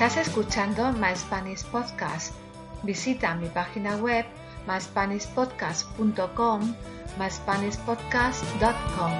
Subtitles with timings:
[0.00, 2.32] Estás escuchando My Spanish Podcast.
[2.84, 4.24] Visita mi página web
[4.66, 6.74] myspanishpodcast.com,
[7.18, 9.12] myspanishpodcast.com.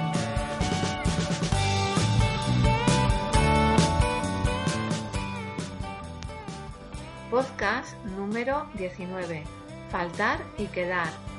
[7.29, 9.43] Podcast número 19.
[9.91, 11.30] Faltar y quedar.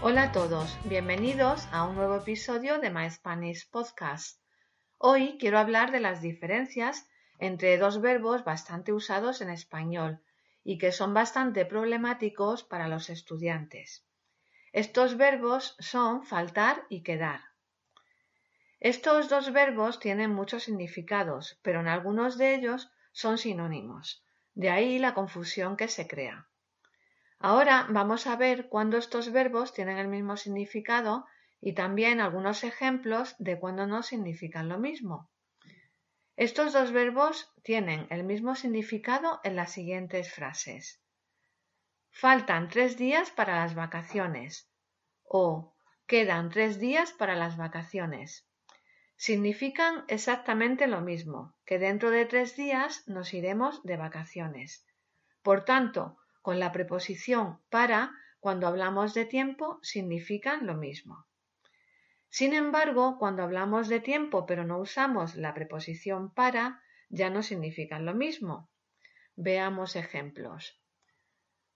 [0.00, 4.40] Hola a todos, bienvenidos a un nuevo episodio de My Spanish Podcast.
[4.96, 7.08] Hoy quiero hablar de las diferencias
[7.40, 10.22] entre dos verbos bastante usados en español
[10.62, 14.06] y que son bastante problemáticos para los estudiantes.
[14.72, 17.40] Estos verbos son faltar y quedar.
[18.78, 24.24] Estos dos verbos tienen muchos significados, pero en algunos de ellos son sinónimos.
[24.54, 26.47] De ahí la confusión que se crea.
[27.40, 31.26] Ahora vamos a ver cuándo estos verbos tienen el mismo significado
[31.60, 35.30] y también algunos ejemplos de cuándo no significan lo mismo.
[36.36, 41.00] Estos dos verbos tienen el mismo significado en las siguientes frases.
[42.10, 44.70] Faltan tres días para las vacaciones
[45.24, 45.74] o
[46.06, 48.48] quedan tres días para las vacaciones.
[49.16, 54.86] Significan exactamente lo mismo, que dentro de tres días nos iremos de vacaciones.
[55.42, 58.10] Por tanto, con la preposición para,
[58.40, 61.26] cuando hablamos de tiempo, significan lo mismo.
[62.30, 68.06] Sin embargo, cuando hablamos de tiempo pero no usamos la preposición para, ya no significan
[68.06, 68.70] lo mismo.
[69.36, 70.80] Veamos ejemplos.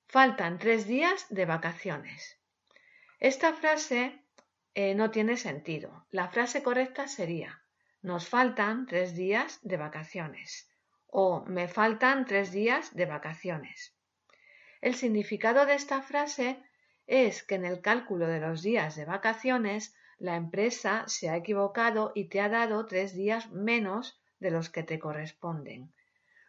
[0.07, 2.41] Faltan tres días de vacaciones.
[3.21, 4.25] Esta frase
[4.73, 6.07] eh, no tiene sentido.
[6.09, 7.63] La frase correcta sería
[8.01, 10.73] nos faltan tres días de vacaciones
[11.09, 13.95] o me faltan tres días de vacaciones.
[14.83, 16.63] El significado de esta frase
[17.07, 22.11] es que en el cálculo de los días de vacaciones la empresa se ha equivocado
[22.17, 25.95] y te ha dado tres días menos de los que te corresponden,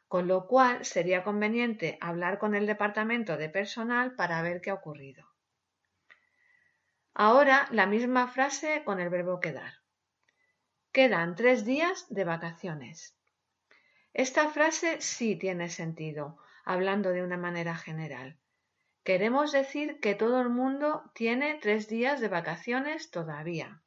[0.07, 4.75] con lo cual sería conveniente hablar con el departamento de personal para ver qué ha
[4.75, 5.27] ocurrido.
[7.13, 9.73] Ahora la misma frase con el verbo quedar.
[10.91, 13.15] Quedan tres días de vacaciones.
[14.11, 18.39] Esta frase sí tiene sentido, hablando de una manera general.
[19.03, 23.81] Queremos decir que todo el mundo tiene tres días de vacaciones todavía.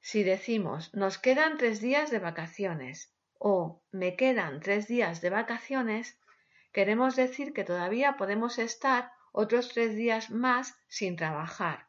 [0.00, 6.18] Si decimos nos quedan tres días de vacaciones o me quedan tres días de vacaciones,
[6.72, 11.88] queremos decir que todavía podemos estar otros tres días más sin trabajar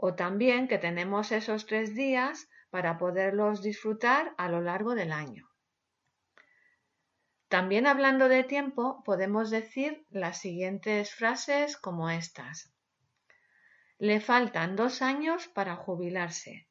[0.00, 5.47] o también que tenemos esos tres días para poderlos disfrutar a lo largo del año.
[7.48, 12.70] También hablando de tiempo, podemos decir las siguientes frases como estas.
[13.98, 16.68] Le faltan dos años para jubilarse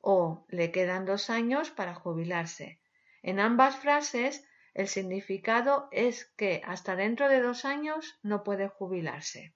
[0.00, 2.80] o le quedan dos años para jubilarse.
[3.22, 9.52] En ambas frases el significado es que hasta dentro de dos años no puede jubilarse.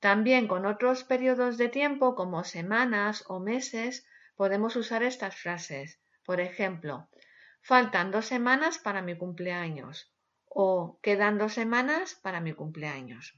[0.00, 4.04] También con otros periodos de tiempo como semanas o meses
[4.36, 6.00] podemos usar estas frases.
[6.24, 7.08] Por ejemplo,
[7.62, 10.12] faltan dos semanas para mi cumpleaños
[10.48, 13.34] o quedan dos semanas para mi cumpleaños.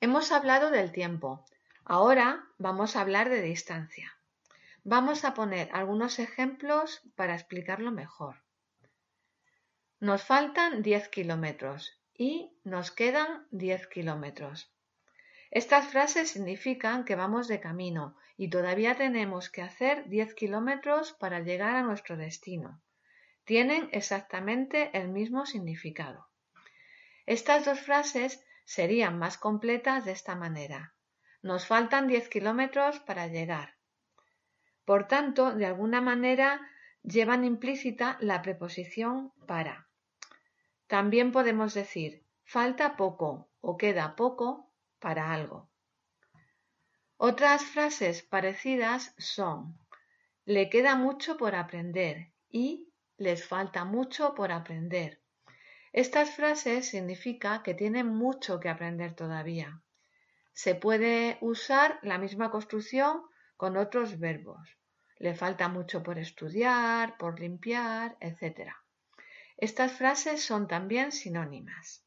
[0.00, 1.44] Hemos hablado del tiempo.
[1.84, 4.16] Ahora vamos a hablar de distancia.
[4.84, 8.42] Vamos a poner algunos ejemplos para explicarlo mejor.
[10.00, 14.72] Nos faltan 10 kilómetros y nos quedan 10 kilómetros.
[15.54, 21.40] Estas frases significan que vamos de camino y todavía tenemos que hacer 10 kilómetros para
[21.40, 22.80] llegar a nuestro destino.
[23.44, 26.26] Tienen exactamente el mismo significado.
[27.26, 30.94] Estas dos frases serían más completas de esta manera.
[31.42, 33.74] Nos faltan 10 kilómetros para llegar.
[34.86, 36.66] Por tanto, de alguna manera
[37.02, 39.86] llevan implícita la preposición para.
[40.86, 44.71] También podemos decir falta poco o queda poco
[45.02, 45.68] para algo.
[47.18, 49.78] Otras frases parecidas son
[50.44, 55.20] le queda mucho por aprender y les falta mucho por aprender.
[55.92, 59.82] Estas frases significa que tienen mucho que aprender todavía.
[60.52, 63.22] Se puede usar la misma construcción
[63.56, 64.78] con otros verbos.
[65.18, 68.72] Le falta mucho por estudiar, por limpiar, etc.
[69.56, 72.04] Estas frases son también sinónimas.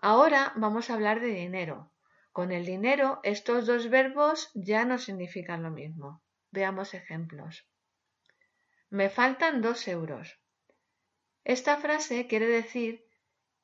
[0.00, 1.92] Ahora vamos a hablar de dinero.
[2.30, 6.22] Con el dinero estos dos verbos ya no significan lo mismo.
[6.52, 7.66] Veamos ejemplos.
[8.90, 10.38] Me faltan dos euros.
[11.42, 13.04] Esta frase quiere decir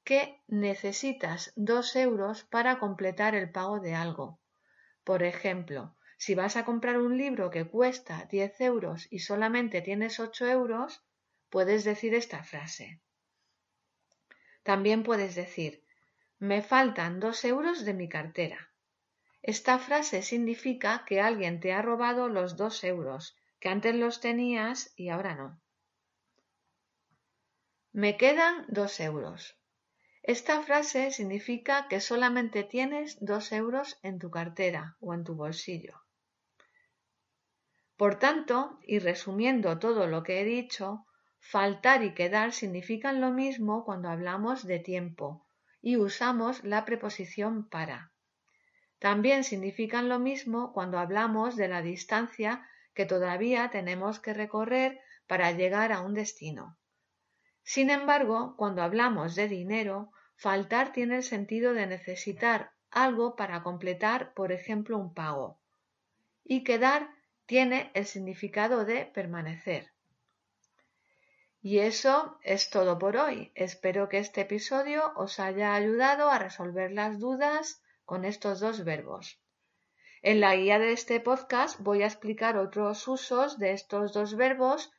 [0.02, 4.40] que necesitas dos euros para completar el pago de algo.
[5.04, 10.18] Por ejemplo, si vas a comprar un libro que cuesta 10 euros y solamente tienes
[10.18, 11.04] 8 euros,
[11.48, 13.00] puedes decir esta frase.
[14.62, 15.83] También puedes decir,
[16.44, 18.60] me faltan dos euros de mi cartera.
[19.40, 24.92] Esta frase significa que alguien te ha robado los dos euros, que antes los tenías
[24.94, 25.58] y ahora no.
[27.92, 29.56] Me quedan dos euros.
[30.22, 36.02] Esta frase significa que solamente tienes dos euros en tu cartera o en tu bolsillo.
[37.96, 41.06] Por tanto, y resumiendo todo lo que he dicho,
[41.40, 45.43] faltar y quedar significan lo mismo cuando hablamos de tiempo
[45.84, 48.10] y usamos la preposición para.
[48.98, 55.52] También significan lo mismo cuando hablamos de la distancia que todavía tenemos que recorrer para
[55.52, 56.78] llegar a un destino.
[57.62, 64.32] Sin embargo, cuando hablamos de dinero, faltar tiene el sentido de necesitar algo para completar,
[64.32, 65.60] por ejemplo, un pago.
[66.42, 67.10] Y quedar
[67.44, 69.93] tiene el significado de permanecer.
[71.66, 73.50] Y eso es todo por hoy.
[73.54, 79.40] Espero que este episodio os haya ayudado a resolver las dudas con estos dos verbos.
[80.20, 84.92] En la guía de este podcast voy a explicar otros usos de estos dos verbos